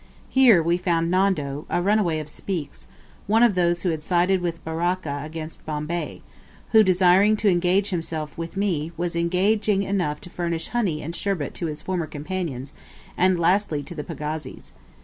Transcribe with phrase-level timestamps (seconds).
[0.29, 2.87] Here we found Nondo, a runaway of Speke's,
[3.27, 6.23] one of those who had sided with Baraka against Bombay,
[6.71, 11.53] who, desiring to engage himself with me, was engaging enough to furnish honey and sherbet
[11.53, 12.73] to his former companions,
[13.15, 14.73] and lastly to the pagazis.